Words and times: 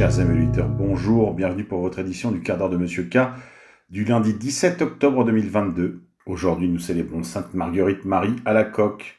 Chers 0.00 0.18
amis 0.18 0.44
auditeurs, 0.44 0.70
bonjour, 0.70 1.34
bienvenue 1.34 1.64
pour 1.64 1.82
votre 1.82 1.98
édition 1.98 2.30
du 2.30 2.40
quart 2.40 2.56
d'heure 2.56 2.70
de 2.70 2.78
Monsieur 2.78 3.02
K 3.02 3.18
du 3.90 4.06
lundi 4.06 4.32
17 4.32 4.80
octobre 4.80 5.26
2022. 5.26 6.04
Aujourd'hui, 6.24 6.70
nous 6.70 6.78
célébrons 6.78 7.22
Sainte 7.22 7.52
Marguerite 7.52 8.06
Marie 8.06 8.36
à 8.46 8.54
la 8.54 8.64
coque, 8.64 9.18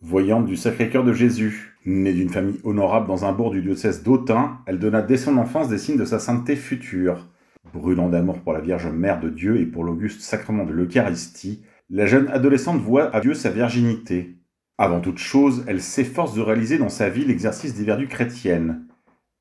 voyante 0.00 0.46
du 0.46 0.56
Sacré-Cœur 0.56 1.04
de 1.04 1.12
Jésus. 1.12 1.76
Née 1.84 2.14
d'une 2.14 2.30
famille 2.30 2.58
honorable 2.64 3.06
dans 3.06 3.26
un 3.26 3.32
bourg 3.32 3.50
du 3.50 3.60
diocèse 3.60 4.02
d'Autun, 4.02 4.60
elle 4.64 4.78
donna 4.78 5.02
dès 5.02 5.18
son 5.18 5.36
enfance 5.36 5.68
des 5.68 5.76
signes 5.76 5.98
de 5.98 6.06
sa 6.06 6.18
sainteté 6.18 6.56
future. 6.56 7.28
Brûlant 7.74 8.08
d'amour 8.08 8.40
pour 8.40 8.54
la 8.54 8.62
Vierge 8.62 8.86
Mère 8.86 9.20
de 9.20 9.28
Dieu 9.28 9.60
et 9.60 9.66
pour 9.66 9.84
l'auguste 9.84 10.22
sacrement 10.22 10.64
de 10.64 10.72
l'Eucharistie, 10.72 11.66
la 11.90 12.06
jeune 12.06 12.28
adolescente 12.28 12.80
voit 12.80 13.14
à 13.14 13.20
Dieu 13.20 13.34
sa 13.34 13.50
virginité. 13.50 14.38
Avant 14.78 15.02
toute 15.02 15.18
chose, 15.18 15.64
elle 15.66 15.82
s'efforce 15.82 16.34
de 16.34 16.40
réaliser 16.40 16.78
dans 16.78 16.88
sa 16.88 17.10
vie 17.10 17.26
l'exercice 17.26 17.74
des 17.74 17.84
vertus 17.84 18.08
chrétiennes. 18.08 18.86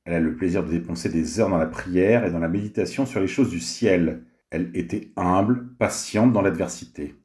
Elle 0.06 0.14
a 0.14 0.20
le 0.20 0.36
plaisir 0.36 0.64
de 0.64 0.72
dépenser 0.72 1.10
des 1.10 1.40
heures 1.40 1.50
dans 1.50 1.58
la 1.58 1.68
prière 1.68 2.26
et 2.26 2.32
dans 2.32 2.40
la 2.40 2.48
méditation 2.48 3.06
sur 3.06 3.20
les 3.20 3.28
choses 3.28 3.50
du 3.50 3.60
ciel. 3.60 4.24
Elle 4.50 4.72
était 4.74 5.12
humble, 5.16 5.76
patiente 5.78 6.34
dans 6.34 6.42
l'adversité. 6.42 7.16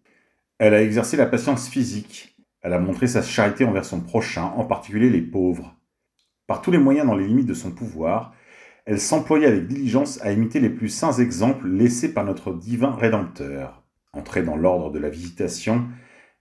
Elle 0.58 0.74
a 0.74 0.82
exercé 0.82 1.16
la 1.16 1.26
patience 1.26 1.68
physique. 1.68 2.36
Elle 2.60 2.72
a 2.72 2.78
montré 2.78 3.06
sa 3.06 3.22
charité 3.22 3.64
envers 3.64 3.84
son 3.84 4.00
prochain, 4.00 4.44
en 4.44 4.64
particulier 4.64 5.10
les 5.10 5.22
pauvres. 5.22 5.76
Par 6.46 6.62
tous 6.62 6.70
les 6.70 6.78
moyens 6.78 7.06
dans 7.06 7.16
les 7.16 7.26
limites 7.26 7.46
de 7.46 7.54
son 7.54 7.70
pouvoir, 7.70 8.34
elle 8.84 9.00
s'employait 9.00 9.46
avec 9.46 9.66
diligence 9.66 10.20
à 10.22 10.32
imiter 10.32 10.60
les 10.60 10.70
plus 10.70 10.88
saints 10.88 11.14
exemples 11.14 11.66
laissés 11.68 12.14
par 12.14 12.24
notre 12.24 12.52
divin 12.52 12.92
Rédempteur. 12.92 13.82
Entrée 14.12 14.42
dans 14.42 14.56
l'ordre 14.56 14.90
de 14.90 14.98
la 14.98 15.10
visitation, 15.10 15.88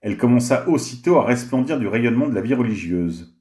elle 0.02 0.18
commença 0.18 0.70
aussitôt 0.70 1.18
à 1.18 1.26
resplendir 1.26 1.80
du 1.80 1.88
rayonnement 1.88 2.28
de 2.28 2.36
la 2.36 2.42
vie 2.42 2.54
religieuse. 2.54 3.35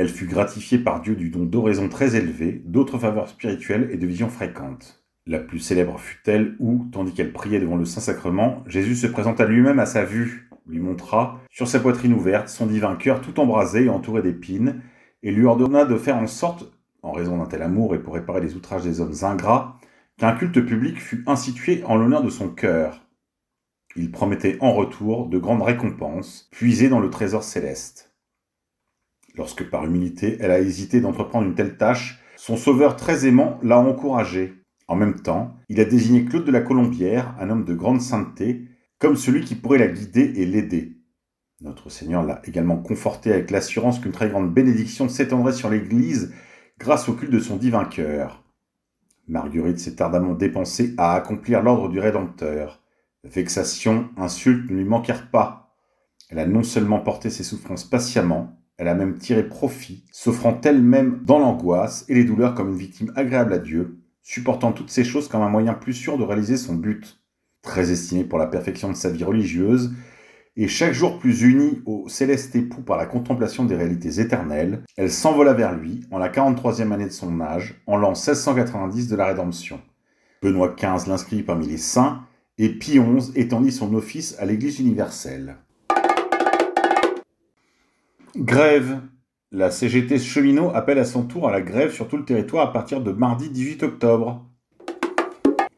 Elle 0.00 0.08
fut 0.08 0.24
gratifiée 0.24 0.78
par 0.78 1.02
Dieu 1.02 1.14
du 1.14 1.28
don 1.28 1.44
d'oraison 1.44 1.90
très 1.90 2.16
élevé, 2.16 2.62
d'autres 2.64 2.96
faveurs 2.96 3.28
spirituelles 3.28 3.90
et 3.92 3.98
de 3.98 4.06
visions 4.06 4.30
fréquentes. 4.30 5.04
La 5.26 5.38
plus 5.40 5.58
célèbre 5.58 6.00
fut-elle 6.00 6.56
où, 6.58 6.86
tandis 6.90 7.12
qu'elle 7.12 7.34
priait 7.34 7.60
devant 7.60 7.76
le 7.76 7.84
Saint-Sacrement, 7.84 8.64
Jésus 8.66 8.96
se 8.96 9.06
présenta 9.06 9.44
lui-même 9.44 9.78
à 9.78 9.84
sa 9.84 10.06
vue, 10.06 10.48
lui 10.66 10.78
montra, 10.78 11.42
sur 11.50 11.68
sa 11.68 11.80
poitrine 11.80 12.14
ouverte, 12.14 12.48
son 12.48 12.64
divin 12.64 12.96
cœur 12.96 13.20
tout 13.20 13.38
embrasé 13.40 13.84
et 13.84 13.88
entouré 13.90 14.22
d'épines, 14.22 14.80
et 15.22 15.32
lui 15.32 15.44
ordonna 15.44 15.84
de 15.84 15.96
faire 15.98 16.16
en 16.16 16.26
sorte, 16.26 16.72
en 17.02 17.12
raison 17.12 17.36
d'un 17.36 17.44
tel 17.44 17.60
amour 17.60 17.94
et 17.94 17.98
pour 17.98 18.14
réparer 18.14 18.40
les 18.40 18.56
outrages 18.56 18.84
des 18.84 19.02
hommes 19.02 19.12
ingrats, 19.20 19.78
qu'un 20.16 20.32
culte 20.32 20.64
public 20.64 20.98
fût 20.98 21.24
institué 21.26 21.84
en 21.84 21.96
l'honneur 21.96 22.22
de 22.22 22.30
son 22.30 22.48
cœur. 22.48 23.06
Il 23.96 24.10
promettait 24.10 24.56
en 24.62 24.72
retour 24.72 25.28
de 25.28 25.36
grandes 25.36 25.60
récompenses, 25.60 26.48
puisées 26.52 26.88
dans 26.88 27.00
le 27.00 27.10
trésor 27.10 27.42
céleste. 27.42 28.09
Lorsque 29.36 29.68
par 29.68 29.84
humilité 29.84 30.36
elle 30.40 30.50
a 30.50 30.60
hésité 30.60 31.00
d'entreprendre 31.00 31.46
une 31.46 31.54
telle 31.54 31.76
tâche, 31.76 32.20
son 32.36 32.56
sauveur 32.56 32.96
très 32.96 33.26
aimant 33.26 33.58
l'a 33.62 33.78
encouragé. 33.78 34.54
En 34.88 34.96
même 34.96 35.20
temps, 35.20 35.54
il 35.68 35.80
a 35.80 35.84
désigné 35.84 36.24
Claude 36.24 36.44
de 36.44 36.50
la 36.50 36.62
Colombière, 36.62 37.34
un 37.38 37.50
homme 37.50 37.64
de 37.64 37.74
grande 37.74 38.00
sainteté, 38.00 38.66
comme 38.98 39.16
celui 39.16 39.44
qui 39.44 39.54
pourrait 39.54 39.78
la 39.78 39.88
guider 39.88 40.32
et 40.36 40.46
l'aider. 40.46 40.96
Notre 41.60 41.90
Seigneur 41.90 42.24
l'a 42.24 42.40
également 42.44 42.78
conforté 42.78 43.32
avec 43.32 43.50
l'assurance 43.50 43.98
qu'une 43.98 44.12
très 44.12 44.30
grande 44.30 44.52
bénédiction 44.52 45.08
s'étendrait 45.08 45.52
sur 45.52 45.68
l'Église 45.68 46.32
grâce 46.78 47.08
au 47.08 47.12
culte 47.12 47.32
de 47.32 47.38
son 47.38 47.56
divin 47.56 47.84
cœur. 47.84 48.42
Marguerite 49.28 49.78
s'est 49.78 50.00
ardemment 50.02 50.34
dépensée 50.34 50.94
à 50.96 51.14
accomplir 51.14 51.62
l'ordre 51.62 51.88
du 51.88 52.00
Rédempteur. 52.00 52.82
Vexations, 53.22 54.08
insultes 54.16 54.70
ne 54.70 54.76
lui 54.76 54.84
manquèrent 54.84 55.30
pas. 55.30 55.76
Elle 56.30 56.38
a 56.38 56.46
non 56.46 56.62
seulement 56.62 57.00
porté 57.00 57.28
ses 57.28 57.44
souffrances 57.44 57.84
patiemment, 57.84 58.59
elle 58.80 58.88
a 58.88 58.94
même 58.94 59.18
tiré 59.18 59.46
profit, 59.46 60.04
s'offrant 60.10 60.58
elle-même 60.64 61.20
dans 61.26 61.38
l'angoisse 61.38 62.06
et 62.08 62.14
les 62.14 62.24
douleurs 62.24 62.54
comme 62.54 62.70
une 62.70 62.78
victime 62.78 63.12
agréable 63.14 63.52
à 63.52 63.58
Dieu, 63.58 63.98
supportant 64.22 64.72
toutes 64.72 64.88
ces 64.88 65.04
choses 65.04 65.28
comme 65.28 65.42
un 65.42 65.50
moyen 65.50 65.74
plus 65.74 65.92
sûr 65.92 66.16
de 66.16 66.24
réaliser 66.24 66.56
son 66.56 66.76
but. 66.76 67.20
Très 67.60 67.92
estimée 67.92 68.24
pour 68.24 68.38
la 68.38 68.46
perfection 68.46 68.88
de 68.88 68.96
sa 68.96 69.10
vie 69.10 69.22
religieuse, 69.22 69.92
et 70.56 70.66
chaque 70.66 70.94
jour 70.94 71.18
plus 71.18 71.42
unie 71.42 71.82
au 71.84 72.08
céleste 72.08 72.56
époux 72.56 72.80
par 72.80 72.96
la 72.96 73.04
contemplation 73.04 73.66
des 73.66 73.76
réalités 73.76 74.18
éternelles, 74.18 74.82
elle 74.96 75.12
s'envola 75.12 75.52
vers 75.52 75.74
lui 75.74 76.00
en 76.10 76.16
la 76.16 76.30
43e 76.30 76.90
année 76.90 77.04
de 77.04 77.10
son 77.10 77.38
âge, 77.42 77.82
en 77.86 77.98
l'an 77.98 78.12
1690 78.12 79.08
de 79.08 79.16
la 79.16 79.26
Rédemption. 79.26 79.78
Benoît 80.40 80.74
XV 80.74 81.06
l'inscrit 81.06 81.42
parmi 81.42 81.66
les 81.66 81.76
saints, 81.76 82.22
et 82.56 82.70
Pie 82.70 82.98
XI 82.98 83.30
étendit 83.34 83.72
son 83.72 83.92
office 83.92 84.36
à 84.38 84.46
l'Église 84.46 84.80
universelle. 84.80 85.58
Grève. 88.36 89.00
La 89.50 89.72
CGT 89.72 90.18
cheminot 90.18 90.70
appelle 90.72 91.00
à 91.00 91.04
son 91.04 91.24
tour 91.24 91.48
à 91.48 91.50
la 91.50 91.60
grève 91.60 91.92
sur 91.92 92.06
tout 92.06 92.16
le 92.16 92.24
territoire 92.24 92.68
à 92.68 92.72
partir 92.72 93.00
de 93.00 93.10
mardi 93.10 93.50
18 93.50 93.82
octobre. 93.82 94.46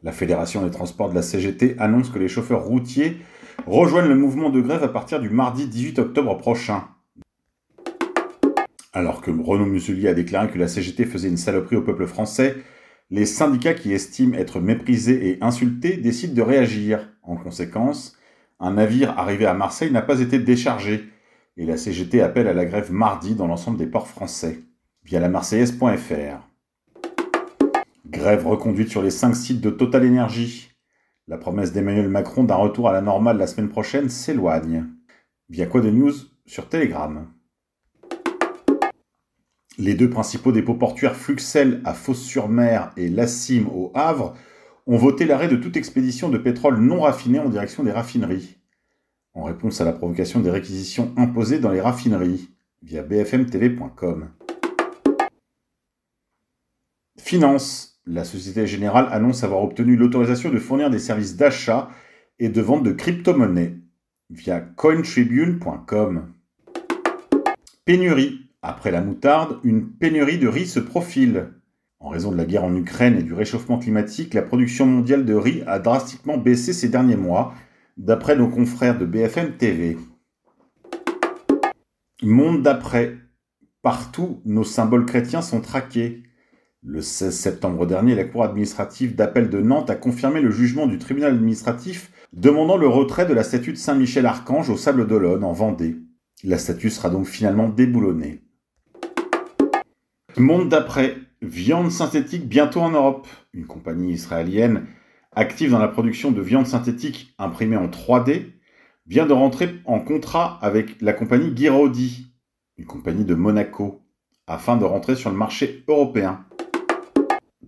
La 0.03 0.11
Fédération 0.11 0.63
des 0.63 0.69
transports 0.69 1.09
de 1.09 1.15
la 1.15 1.23
CGT 1.23 1.75
annonce 1.79 2.11
que 2.11 2.19
les 2.19 2.27
chauffeurs 2.27 2.63
routiers 2.63 3.17
rejoignent 3.65 4.07
le 4.07 4.15
mouvement 4.15 4.51
de 4.51 4.61
grève 4.61 4.83
à 4.83 4.87
partir 4.87 5.19
du 5.19 5.31
mardi 5.31 5.65
18 5.65 5.97
octobre 5.97 6.37
prochain. 6.37 6.83
Alors 8.93 9.21
que 9.21 9.31
Renaud 9.31 9.65
Muselier 9.65 10.09
a 10.09 10.13
déclaré 10.13 10.49
que 10.49 10.59
la 10.59 10.67
CGT 10.67 11.05
faisait 11.05 11.29
une 11.29 11.37
saloperie 11.37 11.77
au 11.77 11.81
peuple 11.81 12.05
français, 12.05 12.57
les 13.09 13.25
syndicats 13.25 13.73
qui 13.73 13.93
estiment 13.93 14.37
être 14.37 14.59
méprisés 14.59 15.29
et 15.29 15.37
insultés 15.41 15.97
décident 15.97 16.35
de 16.35 16.41
réagir. 16.43 17.09
En 17.23 17.35
conséquence, 17.35 18.15
un 18.59 18.73
navire 18.73 19.17
arrivé 19.17 19.47
à 19.47 19.55
Marseille 19.55 19.91
n'a 19.91 20.03
pas 20.03 20.19
été 20.19 20.37
déchargé 20.37 21.09
et 21.57 21.65
la 21.65 21.77
CGT 21.77 22.21
appelle 22.21 22.47
à 22.47 22.53
la 22.53 22.65
grève 22.65 22.91
mardi 22.91 23.35
dans 23.35 23.47
l'ensemble 23.47 23.77
des 23.77 23.85
ports 23.85 24.07
français, 24.07 24.59
via 25.03 25.19
la 25.19 25.29
marseillaise.fr. 25.29 26.49
Grève 28.07 28.47
reconduite 28.47 28.89
sur 28.89 29.01
les 29.01 29.11
cinq 29.11 29.35
sites 29.35 29.61
de 29.61 29.69
Total 29.69 30.05
Energy. 30.05 30.71
La 31.27 31.37
promesse 31.37 31.71
d'Emmanuel 31.71 32.09
Macron 32.09 32.43
d'un 32.43 32.55
retour 32.55 32.89
à 32.89 32.93
la 32.93 33.01
normale 33.01 33.37
la 33.37 33.47
semaine 33.47 33.69
prochaine 33.69 34.09
s'éloigne. 34.09 34.85
Via 35.49 35.65
quoi 35.65 35.81
de 35.81 35.89
news 35.89 36.13
sur 36.45 36.67
Telegram. 36.67 37.27
Les 39.77 39.95
deux 39.95 40.09
principaux 40.09 40.51
dépôts 40.51 40.75
portuaires 40.75 41.15
Fluxel 41.15 41.81
à 41.85 41.93
Fos-sur-Mer 41.93 42.91
et 42.97 43.09
Lassim 43.09 43.67
au 43.73 43.91
Havre 43.95 44.35
ont 44.85 44.97
voté 44.97 45.25
l'arrêt 45.25 45.47
de 45.47 45.55
toute 45.55 45.77
expédition 45.77 46.29
de 46.29 46.37
pétrole 46.37 46.79
non 46.79 47.01
raffiné 47.01 47.39
en 47.39 47.49
direction 47.49 47.83
des 47.83 47.91
raffineries 47.91 48.57
en 49.33 49.43
réponse 49.43 49.81
à 49.81 49.85
la 49.85 49.93
provocation 49.93 50.39
des 50.39 50.51
réquisitions 50.51 51.11
imposées 51.17 51.59
dans 51.59 51.71
les 51.71 51.81
raffineries 51.81 52.49
via 52.81 53.03
bfmtv.com. 53.03 54.29
Finance. 57.19 57.89
La 58.05 58.25
Société 58.25 58.67
Générale 58.67 59.07
annonce 59.11 59.45
avoir 59.45 59.63
obtenu 59.63 59.95
l'autorisation 59.95 60.49
de 60.49 60.59
fournir 60.59 60.89
des 60.89 60.99
services 60.99 61.37
d'achat 61.37 61.89
et 62.37 62.49
de 62.49 62.61
vente 62.61 62.83
de 62.83 62.91
crypto-monnaies 62.91 63.77
via 64.29 64.59
cointribune.com. 64.59 66.33
Pénurie. 67.85 68.41
Après 68.61 68.91
la 68.91 69.01
moutarde, 69.01 69.59
une 69.63 69.89
pénurie 69.89 70.37
de 70.37 70.49
riz 70.49 70.67
se 70.67 70.81
profile. 70.81 71.53
En 71.99 72.09
raison 72.09 72.31
de 72.31 72.37
la 72.37 72.43
guerre 72.43 72.65
en 72.65 72.75
Ukraine 72.75 73.17
et 73.17 73.23
du 73.23 73.33
réchauffement 73.33 73.79
climatique, 73.79 74.33
la 74.33 74.41
production 74.41 74.85
mondiale 74.85 75.23
de 75.23 75.33
riz 75.33 75.63
a 75.65 75.79
drastiquement 75.79 76.37
baissé 76.37 76.73
ces 76.73 76.89
derniers 76.89 77.15
mois 77.15 77.53
d'après 77.97 78.35
nos 78.35 78.47
confrères 78.47 78.97
de 78.97 79.05
BFM 79.05 79.57
TV. 79.57 79.97
Monde 82.21 82.61
d'après. 82.61 83.17
Partout, 83.81 84.41
nos 84.45 84.63
symboles 84.63 85.05
chrétiens 85.05 85.41
sont 85.41 85.61
traqués. 85.61 86.23
Le 86.81 87.01
16 87.01 87.37
septembre 87.37 87.85
dernier, 87.85 88.15
la 88.15 88.23
Cour 88.23 88.43
administrative 88.43 89.15
d'appel 89.15 89.49
de 89.49 89.61
Nantes 89.61 89.89
a 89.89 89.95
confirmé 89.95 90.41
le 90.41 90.51
jugement 90.51 90.87
du 90.87 90.97
tribunal 90.97 91.33
administratif 91.33 92.11
demandant 92.33 92.77
le 92.77 92.87
retrait 92.87 93.25
de 93.25 93.33
la 93.33 93.43
statue 93.43 93.73
de 93.73 93.77
Saint-Michel-Archange 93.77 94.69
au 94.69 94.77
Sable 94.77 95.07
d'Olonne, 95.07 95.43
en 95.43 95.53
Vendée. 95.53 95.97
La 96.43 96.57
statue 96.57 96.89
sera 96.89 97.09
donc 97.09 97.25
finalement 97.25 97.69
déboulonnée. 97.69 98.41
Monde 100.37 100.69
d'après. 100.69 101.17
Viande 101.41 101.91
synthétique 101.91 102.47
bientôt 102.47 102.79
en 102.79 102.91
Europe. 102.91 103.27
Une 103.53 103.65
compagnie 103.65 104.13
israélienne 104.13 104.85
active 105.35 105.71
dans 105.71 105.79
la 105.79 105.87
production 105.87 106.31
de 106.31 106.41
viande 106.41 106.67
synthétique 106.67 107.33
imprimée 107.37 107.77
en 107.77 107.87
3D, 107.87 108.51
vient 109.05 109.25
de 109.25 109.33
rentrer 109.33 109.75
en 109.85 109.99
contrat 109.99 110.59
avec 110.61 111.01
la 111.01 111.13
compagnie 111.13 111.55
Giraudy, 111.55 112.27
une 112.77 112.85
compagnie 112.85 113.25
de 113.25 113.35
Monaco, 113.35 114.01
afin 114.47 114.77
de 114.77 114.85
rentrer 114.85 115.15
sur 115.15 115.29
le 115.29 115.37
marché 115.37 115.83
européen. 115.87 116.45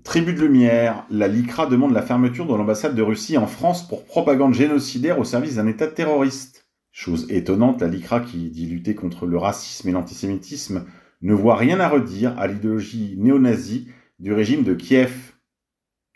Tribu 0.04 0.34
de 0.34 0.42
lumière, 0.42 1.06
la 1.10 1.28
LICRA 1.28 1.66
demande 1.66 1.92
la 1.92 2.02
fermeture 2.02 2.46
de 2.46 2.54
l'ambassade 2.54 2.96
de 2.96 3.02
Russie 3.02 3.38
en 3.38 3.48
France 3.48 3.88
pour 3.88 4.06
propagande 4.06 4.54
génocidaire 4.54 5.20
au 5.20 5.24
service 5.24 5.56
d'un 5.56 5.68
État 5.68 5.88
terroriste. 5.88 6.68
Chose 6.92 7.26
étonnante, 7.30 7.82
la 7.82 7.88
LICRA 7.88 8.22
qui 8.22 8.50
dit 8.50 8.68
lutter 8.68 8.96
contre 8.96 9.26
le 9.26 9.38
racisme 9.38 9.90
et 9.90 9.92
l'antisémitisme 9.92 10.86
ne 11.22 11.34
voit 11.34 11.56
rien 11.56 11.80
à 11.80 11.90
redire 11.90 12.38
à 12.38 12.48
l'idéologie 12.48 13.16
néo-nazie 13.18 13.88
du 14.20 14.32
régime 14.32 14.64
de 14.64 14.74
Kiev, 14.74 15.35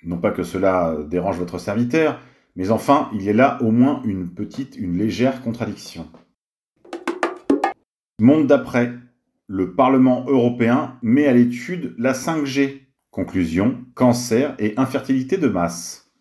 non 0.04 0.18
pas 0.18 0.32
que 0.32 0.44
cela 0.44 0.98
dérange 1.10 1.38
votre 1.38 1.60
serviteur, 1.60 2.20
mais 2.56 2.72
enfin, 2.72 3.10
il 3.14 3.22
y 3.22 3.30
a 3.30 3.34
là 3.34 3.58
au 3.62 3.72
moins 3.72 4.02
une 4.04 4.30
petite, 4.30 4.76
une 4.76 4.98
légère 4.98 5.42
contradiction. 5.42 6.08
Monde 8.20 8.48
d'après. 8.48 8.94
Le 9.48 9.74
Parlement 9.74 10.26
européen 10.28 10.98
met 11.02 11.26
à 11.26 11.34
l'étude 11.34 11.96
la 11.98 12.14
5G. 12.14 12.82
Conclusion, 13.10 13.84
cancer 13.96 14.56
et 14.60 14.74
infertilité 14.78 15.38
de 15.38 15.48
masse. 15.48 16.12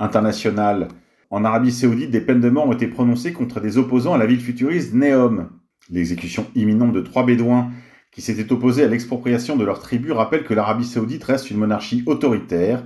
International. 0.00 0.88
En 1.30 1.44
Arabie 1.44 1.70
saoudite, 1.70 2.10
des 2.10 2.20
peines 2.20 2.40
de 2.40 2.50
mort 2.50 2.66
ont 2.66 2.72
été 2.72 2.88
prononcées 2.88 3.32
contre 3.32 3.60
des 3.60 3.78
opposants 3.78 4.14
à 4.14 4.18
la 4.18 4.26
ville 4.26 4.40
futuriste 4.40 4.94
Neom. 4.94 5.50
L'exécution 5.90 6.46
imminente 6.56 6.92
de 6.92 7.00
trois 7.00 7.24
bédouins 7.24 7.70
qui 8.10 8.22
s'étaient 8.22 8.52
opposés 8.52 8.84
à 8.84 8.88
l'expropriation 8.88 9.56
de 9.56 9.64
leur 9.64 9.80
tribu 9.80 10.12
rappelle 10.12 10.44
que 10.44 10.54
l'Arabie 10.54 10.84
saoudite 10.84 11.24
reste 11.24 11.50
une 11.50 11.58
monarchie 11.58 12.02
autoritaire 12.06 12.84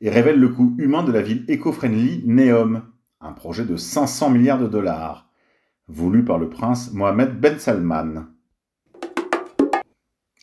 et 0.00 0.10
révèle 0.10 0.38
le 0.38 0.48
coût 0.48 0.74
humain 0.78 1.02
de 1.02 1.12
la 1.12 1.22
ville 1.22 1.44
éco-friendly 1.48 2.24
Neom, 2.26 2.82
un 3.20 3.32
projet 3.32 3.64
de 3.64 3.76
500 3.76 4.30
milliards 4.30 4.58
de 4.58 4.68
dollars, 4.68 5.30
voulu 5.88 6.24
par 6.24 6.38
le 6.38 6.50
prince 6.50 6.92
Mohamed 6.92 7.40
Ben 7.40 7.58
Salman. 7.58 8.26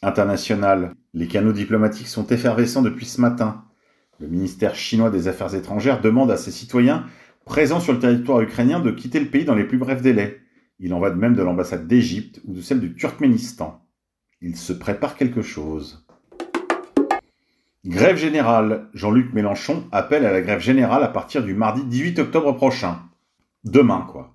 International. 0.01 0.93
Les 1.13 1.27
canaux 1.27 1.53
diplomatiques 1.53 2.07
sont 2.07 2.27
effervescents 2.27 2.81
depuis 2.81 3.05
ce 3.05 3.21
matin. 3.21 3.63
Le 4.19 4.27
ministère 4.27 4.75
chinois 4.75 5.11
des 5.11 5.27
Affaires 5.27 5.53
étrangères 5.53 6.01
demande 6.01 6.31
à 6.31 6.37
ses 6.37 6.51
citoyens 6.51 7.05
présents 7.45 7.79
sur 7.79 7.93
le 7.93 7.99
territoire 7.99 8.41
ukrainien 8.41 8.79
de 8.79 8.91
quitter 8.91 9.19
le 9.19 9.27
pays 9.27 9.45
dans 9.45 9.55
les 9.55 9.63
plus 9.63 9.77
brefs 9.77 10.01
délais. 10.01 10.41
Il 10.79 10.93
en 10.93 10.99
va 10.99 11.11
de 11.11 11.15
même 11.15 11.35
de 11.35 11.43
l'ambassade 11.43 11.87
d'Égypte 11.87 12.41
ou 12.45 12.53
de 12.53 12.61
celle 12.61 12.79
du 12.79 12.95
Turkménistan. 12.95 13.82
Il 14.45 14.57
se 14.57 14.73
prépare 14.73 15.15
quelque 15.15 15.41
chose. 15.41 16.05
Grève 17.85 18.17
générale. 18.17 18.89
Jean-Luc 18.93 19.33
Mélenchon 19.33 19.85
appelle 19.93 20.25
à 20.25 20.33
la 20.33 20.41
grève 20.41 20.59
générale 20.59 21.01
à 21.01 21.07
partir 21.07 21.45
du 21.45 21.53
mardi 21.53 21.85
18 21.85 22.19
octobre 22.19 22.51
prochain. 22.51 22.99
Demain, 23.63 24.05
quoi. 24.11 24.33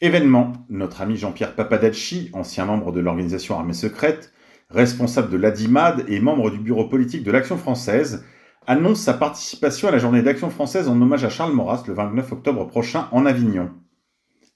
Événement. 0.00 0.52
Notre 0.70 1.02
ami 1.02 1.16
Jean-Pierre 1.16 1.56
Papadacci, 1.56 2.30
ancien 2.32 2.64
membre 2.64 2.92
de 2.92 3.00
l'organisation 3.00 3.58
Armée 3.58 3.72
Secrète, 3.72 4.32
responsable 4.70 5.30
de 5.30 5.36
l'ADIMAD 5.36 6.04
et 6.06 6.20
membre 6.20 6.52
du 6.52 6.58
bureau 6.58 6.84
politique 6.84 7.24
de 7.24 7.32
l'Action 7.32 7.56
française, 7.56 8.24
annonce 8.68 9.00
sa 9.00 9.14
participation 9.14 9.88
à 9.88 9.90
la 9.90 9.98
journée 9.98 10.22
d'Action 10.22 10.50
française 10.50 10.88
en 10.88 11.02
hommage 11.02 11.24
à 11.24 11.28
Charles 11.28 11.54
Maurras 11.54 11.82
le 11.88 11.94
29 11.94 12.30
octobre 12.30 12.68
prochain 12.68 13.08
en 13.10 13.26
Avignon. 13.26 13.72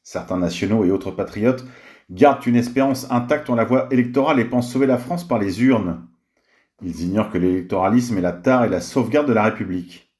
Certains 0.04 0.38
nationaux 0.38 0.84
et 0.84 0.92
autres 0.92 1.10
patriotes 1.10 1.64
gardent 2.10 2.46
une 2.46 2.56
espérance 2.56 3.10
intacte 3.10 3.50
en 3.50 3.55
la 3.55 3.64
voie 3.64 3.88
électorale 3.90 4.40
et 4.40 4.44
pensent 4.44 4.72
sauver 4.72 4.87
la 4.87 4.99
France 4.99 5.26
par 5.26 5.38
les 5.38 5.62
urnes. 5.62 6.02
Ils 6.82 7.02
ignorent 7.02 7.31
que 7.31 7.38
l'électoralisme 7.38 8.19
est 8.19 8.22
la 8.22 8.32
tare 8.32 8.64
et 8.64 8.69
la 8.69 8.81
sauvegarde 8.81 9.28
de 9.28 9.32
la 9.32 9.44
République. 9.44 10.12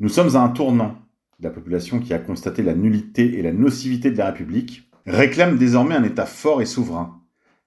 Nous 0.00 0.08
sommes 0.08 0.34
à 0.34 0.40
un 0.40 0.48
tournant. 0.48 0.96
La 1.40 1.50
population 1.50 1.98
qui 2.00 2.14
a 2.14 2.18
constaté 2.18 2.62
la 2.62 2.74
nullité 2.74 3.38
et 3.38 3.42
la 3.42 3.52
nocivité 3.52 4.10
de 4.10 4.18
la 4.18 4.26
République 4.26 4.90
réclame 5.06 5.58
désormais 5.58 5.94
un 5.94 6.04
État 6.04 6.26
fort 6.26 6.62
et 6.62 6.66
souverain. 6.66 7.20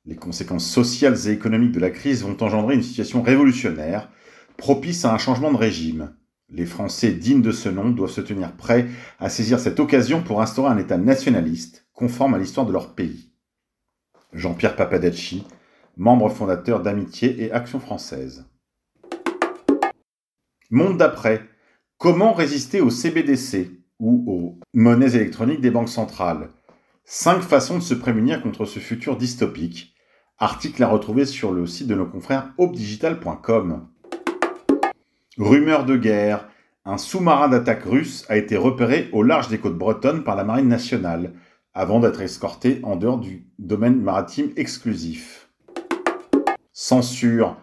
Les 0.05 0.15
conséquences 0.15 0.67
sociales 0.67 1.17
et 1.27 1.31
économiques 1.31 1.73
de 1.73 1.79
la 1.79 1.89
crise 1.89 2.23
vont 2.23 2.41
engendrer 2.41 2.75
une 2.75 2.81
situation 2.81 3.21
révolutionnaire, 3.21 4.09
propice 4.57 5.05
à 5.05 5.13
un 5.13 5.17
changement 5.17 5.51
de 5.51 5.57
régime. 5.57 6.13
Les 6.49 6.65
Français 6.65 7.11
dignes 7.11 7.41
de 7.41 7.51
ce 7.51 7.67
nom 7.67 7.89
doivent 7.89 8.09
se 8.09 8.21
tenir 8.21 8.53
prêts 8.53 8.87
à 9.19 9.29
saisir 9.29 9.59
cette 9.59 9.81
occasion 9.81 10.23
pour 10.23 10.41
instaurer 10.41 10.71
un 10.71 10.77
État 10.77 10.97
nationaliste, 10.97 11.85
conforme 11.93 12.33
à 12.33 12.37
l'histoire 12.39 12.65
de 12.65 12.71
leur 12.71 12.95
pays. 12.95 13.26
Jean-Pierre 14.33 14.75
Papadacci, 14.75 15.45
membre 15.95 16.29
fondateur 16.29 16.81
d'Amitié 16.81 17.43
et 17.43 17.51
Action 17.51 17.79
française. 17.79 18.45
Monde 20.69 20.97
d'après. 20.97 21.41
Comment 21.97 22.33
résister 22.33 22.81
au 22.81 22.89
CBDC 22.89 23.71
ou 23.99 24.23
aux 24.27 24.59
monnaies 24.73 25.15
électroniques 25.15 25.61
des 25.61 25.71
banques 25.71 25.89
centrales? 25.89 26.49
Cinq 27.05 27.39
façons 27.39 27.77
de 27.77 27.83
se 27.83 27.93
prémunir 27.93 28.41
contre 28.43 28.65
ce 28.65 28.79
futur 28.79 29.17
dystopique. 29.17 29.95
Article 30.39 30.83
à 30.83 30.87
retrouver 30.87 31.25
sur 31.25 31.51
le 31.51 31.65
site 31.65 31.87
de 31.87 31.95
nos 31.95 32.05
confrères 32.05 32.53
opdigital.com. 32.57 33.87
Rumeur 35.37 35.85
de 35.85 35.95
guerre. 35.95 36.49
Un 36.85 36.97
sous-marin 36.97 37.47
d'attaque 37.47 37.83
russe 37.83 38.25
a 38.29 38.37
été 38.37 38.57
repéré 38.57 39.09
au 39.13 39.23
large 39.23 39.47
des 39.47 39.57
côtes 39.57 39.77
bretonnes 39.77 40.23
par 40.23 40.35
la 40.35 40.43
Marine 40.43 40.67
nationale, 40.67 41.33
avant 41.77 41.99
d'être 41.99 42.21
escorté 42.21 42.79
en 42.81 42.95
dehors 42.95 43.19
du 43.19 43.45
domaine 43.59 44.01
maritime 44.01 44.49
exclusif. 44.55 45.47
Censure. 46.73 47.55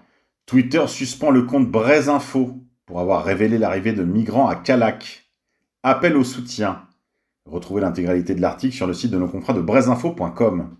Twitter 0.46 0.84
suspend 0.86 1.32
le 1.32 1.42
compte 1.42 1.74
Info 1.74 2.60
pour 2.86 3.00
avoir 3.00 3.24
révélé 3.24 3.58
l'arrivée 3.58 3.92
de 3.92 4.04
migrants 4.04 4.46
à 4.46 4.54
Calac. 4.54 5.28
Appel 5.82 6.16
au 6.16 6.22
soutien. 6.22 6.82
Retrouvez 7.44 7.80
l'intégralité 7.80 8.36
de 8.36 8.40
l'article 8.40 8.76
sur 8.76 8.86
le 8.86 8.94
site 8.94 9.10
de 9.10 9.18
nos 9.18 9.26
confrères 9.26 9.56
de 9.56 9.60
brezinfo.com. 9.60 10.76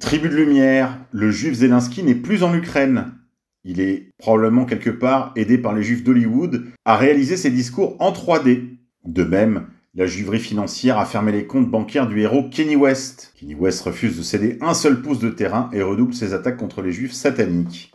Tribu 0.00 0.28
de 0.28 0.34
lumière, 0.34 0.98
le 1.12 1.30
juif 1.30 1.54
Zelensky 1.54 2.02
n'est 2.02 2.16
plus 2.16 2.42
en 2.42 2.52
Ukraine. 2.54 3.12
Il 3.62 3.78
est 3.78 4.10
probablement 4.18 4.64
quelque 4.64 4.90
part 4.90 5.30
aidé 5.36 5.58
par 5.58 5.72
les 5.72 5.84
juifs 5.84 6.02
d'Hollywood 6.02 6.64
à 6.84 6.96
réaliser 6.96 7.36
ses 7.36 7.50
discours 7.50 7.94
en 8.00 8.10
3D. 8.10 8.78
De 9.04 9.22
même, 9.22 9.68
la 9.96 10.06
juiverie 10.06 10.40
financière 10.40 10.98
a 10.98 11.06
fermé 11.06 11.30
les 11.30 11.46
comptes 11.46 11.70
bancaires 11.70 12.08
du 12.08 12.20
héros 12.20 12.48
Kenny 12.50 12.74
West. 12.74 13.32
Kenny 13.38 13.54
West 13.54 13.82
refuse 13.82 14.16
de 14.16 14.22
céder 14.22 14.58
un 14.60 14.74
seul 14.74 15.00
pouce 15.00 15.20
de 15.20 15.30
terrain 15.30 15.70
et 15.72 15.82
redouble 15.82 16.14
ses 16.14 16.34
attaques 16.34 16.56
contre 16.56 16.82
les 16.82 16.90
juifs 16.90 17.12
sataniques. 17.12 17.92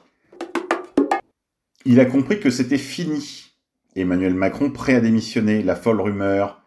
Il 1.86 2.00
a 2.00 2.06
compris 2.06 2.40
que 2.40 2.50
c'était 2.50 2.78
fini. 2.78 3.54
Emmanuel 3.96 4.34
Macron 4.34 4.70
prêt 4.70 4.96
à 4.96 5.02
démissionner, 5.02 5.62
la 5.62 5.76
folle 5.76 6.00
rumeur. 6.00 6.62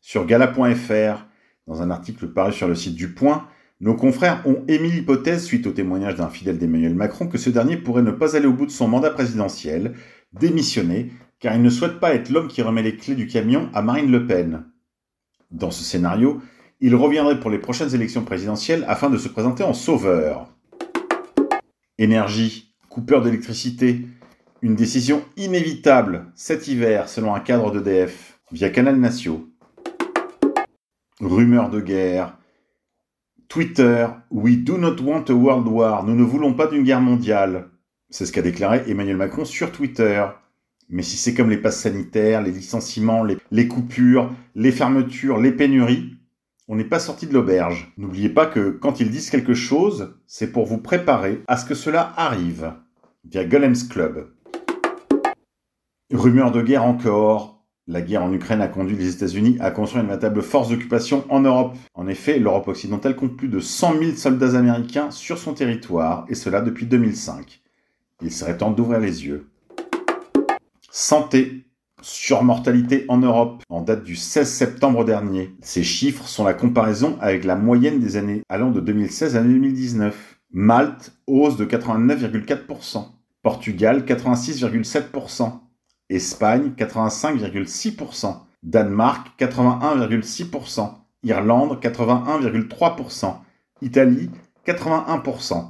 Sur 0.00 0.26
gala.fr, 0.26 1.26
dans 1.68 1.80
un 1.80 1.90
article 1.90 2.26
paru 2.28 2.52
sur 2.52 2.66
le 2.66 2.74
site 2.74 2.96
du 2.96 3.10
Point, 3.10 3.46
nos 3.80 3.94
confrères 3.94 4.42
ont 4.46 4.64
émis 4.66 4.90
l'hypothèse, 4.90 5.44
suite 5.44 5.68
au 5.68 5.72
témoignage 5.72 6.16
d'un 6.16 6.28
fidèle 6.28 6.58
d'Emmanuel 6.58 6.94
Macron, 6.94 7.28
que 7.28 7.38
ce 7.38 7.50
dernier 7.50 7.76
pourrait 7.76 8.02
ne 8.02 8.10
pas 8.10 8.36
aller 8.36 8.46
au 8.46 8.52
bout 8.52 8.66
de 8.66 8.72
son 8.72 8.88
mandat 8.88 9.10
présidentiel, 9.10 9.94
démissionner, 10.32 11.12
car 11.38 11.54
il 11.54 11.62
ne 11.62 11.70
souhaite 11.70 12.00
pas 12.00 12.14
être 12.14 12.30
l'homme 12.30 12.48
qui 12.48 12.62
remet 12.62 12.82
les 12.82 12.96
clés 12.96 13.14
du 13.14 13.28
camion 13.28 13.68
à 13.74 13.82
Marine 13.82 14.10
Le 14.10 14.26
Pen. 14.26 14.64
Dans 15.52 15.70
ce 15.70 15.84
scénario, 15.84 16.40
il 16.80 16.96
reviendrait 16.96 17.38
pour 17.38 17.50
les 17.50 17.58
prochaines 17.58 17.94
élections 17.94 18.24
présidentielles 18.24 18.84
afin 18.88 19.10
de 19.10 19.18
se 19.18 19.28
présenter 19.28 19.62
en 19.62 19.74
sauveur. 19.74 20.48
Énergie, 21.98 22.74
coupeur 22.88 23.22
d'électricité, 23.22 24.06
une 24.62 24.74
décision 24.74 25.22
inévitable 25.36 26.26
cet 26.34 26.68
hiver 26.68 27.08
selon 27.08 27.34
un 27.34 27.40
cadre 27.40 27.70
d'EDF 27.70 28.40
via 28.50 28.70
Canal 28.70 28.96
Natio. 28.96 29.48
Rumeur 31.20 31.70
de 31.70 31.80
guerre, 31.80 32.36
Twitter, 33.48 34.08
We 34.30 34.56
do 34.56 34.78
not 34.78 34.96
want 35.02 35.24
a 35.28 35.34
world 35.34 35.68
war. 35.68 36.04
Nous 36.04 36.14
ne 36.14 36.24
voulons 36.24 36.54
pas 36.54 36.66
d'une 36.66 36.82
guerre 36.82 37.02
mondiale. 37.02 37.68
C'est 38.08 38.24
ce 38.24 38.32
qu'a 38.32 38.42
déclaré 38.42 38.82
Emmanuel 38.88 39.16
Macron 39.16 39.44
sur 39.44 39.70
Twitter. 39.70 40.24
Mais 40.92 41.02
si 41.02 41.16
c'est 41.16 41.32
comme 41.32 41.48
les 41.48 41.56
passes 41.56 41.80
sanitaires, 41.80 42.42
les 42.42 42.50
licenciements, 42.50 43.24
les, 43.24 43.66
coupures, 43.66 44.30
les 44.54 44.70
fermetures, 44.70 45.40
les 45.40 45.50
pénuries, 45.50 46.18
on 46.68 46.76
n'est 46.76 46.84
pas 46.84 46.98
sorti 46.98 47.26
de 47.26 47.32
l'auberge. 47.32 47.90
N'oubliez 47.96 48.28
pas 48.28 48.44
que 48.44 48.68
quand 48.68 49.00
ils 49.00 49.10
disent 49.10 49.30
quelque 49.30 49.54
chose, 49.54 50.14
c'est 50.26 50.52
pour 50.52 50.66
vous 50.66 50.76
préparer 50.76 51.42
à 51.48 51.56
ce 51.56 51.64
que 51.64 51.74
cela 51.74 52.12
arrive. 52.18 52.74
Via 53.24 53.42
Golems 53.46 53.88
Club. 53.88 54.34
Rumeur 56.12 56.52
de 56.52 56.60
guerre 56.60 56.84
encore, 56.84 57.64
la 57.86 58.02
guerre 58.02 58.24
en 58.24 58.32
Ukraine 58.32 58.60
a 58.60 58.68
conduit 58.68 58.96
les 58.96 59.14
États-Unis 59.14 59.56
à 59.60 59.70
construire 59.70 60.02
une 60.02 60.10
véritable 60.10 60.42
force 60.42 60.68
d'occupation 60.68 61.24
en 61.30 61.40
Europe. 61.40 61.74
En 61.94 62.06
effet, 62.06 62.38
l'Europe 62.38 62.68
occidentale 62.68 63.16
compte 63.16 63.38
plus 63.38 63.48
de 63.48 63.60
100 63.60 63.98
000 63.98 64.12
soldats 64.16 64.58
américains 64.58 65.10
sur 65.10 65.38
son 65.38 65.54
territoire, 65.54 66.26
et 66.28 66.34
cela 66.34 66.60
depuis 66.60 66.84
2005. 66.84 67.62
Il 68.20 68.30
serait 68.30 68.58
temps 68.58 68.72
d'ouvrir 68.72 69.00
les 69.00 69.24
yeux. 69.24 69.51
Santé. 70.94 71.64
Surmortalité 72.02 73.06
en 73.08 73.18
Europe, 73.18 73.62
en 73.68 73.80
date 73.80 74.02
du 74.02 74.14
16 74.16 74.46
septembre 74.46 75.04
dernier. 75.04 75.54
Ces 75.62 75.84
chiffres 75.84 76.26
sont 76.26 76.44
la 76.44 76.52
comparaison 76.52 77.16
avec 77.20 77.44
la 77.44 77.54
moyenne 77.56 78.00
des 78.00 78.16
années 78.16 78.42
allant 78.48 78.70
de 78.70 78.80
2016 78.80 79.36
à 79.36 79.40
2019. 79.40 80.40
Malte, 80.50 81.12
hausse 81.26 81.56
de 81.56 81.64
89,4%. 81.64 83.06
Portugal, 83.42 84.04
86,7%. 84.04 85.60
Espagne 86.10 86.72
85,6%, 86.76 88.36
Danemark 88.62 89.28
81,6%, 89.40 90.90
Irlande 91.22 91.78
81,3%, 91.80 93.36
Italie 93.80 94.28
81%. 94.66 95.68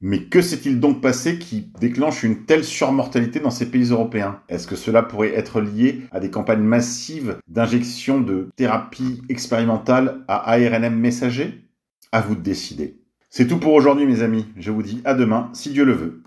Mais 0.00 0.24
que 0.24 0.42
s'est-il 0.42 0.80
donc 0.80 1.00
passé 1.00 1.38
qui 1.38 1.72
déclenche 1.80 2.24
une 2.24 2.44
telle 2.44 2.64
surmortalité 2.64 3.40
dans 3.40 3.50
ces 3.50 3.70
pays 3.70 3.90
européens? 3.90 4.40
Est-ce 4.48 4.66
que 4.66 4.76
cela 4.76 5.02
pourrait 5.02 5.34
être 5.34 5.60
lié 5.60 6.02
à 6.10 6.20
des 6.20 6.30
campagnes 6.30 6.62
massives 6.62 7.38
d'injection 7.48 8.20
de 8.20 8.50
thérapie 8.56 9.22
expérimentale 9.28 10.24
à 10.28 10.50
ARNM 10.52 10.94
messager? 10.94 11.64
À 12.12 12.20
vous 12.20 12.34
de 12.34 12.42
décider. 12.42 13.00
C'est 13.30 13.48
tout 13.48 13.58
pour 13.58 13.72
aujourd'hui 13.72 14.06
mes 14.06 14.22
amis, 14.22 14.46
je 14.56 14.70
vous 14.70 14.82
dis 14.82 15.00
à 15.04 15.14
demain 15.14 15.50
si 15.54 15.70
Dieu 15.70 15.84
le 15.84 15.92
veut. 15.92 16.22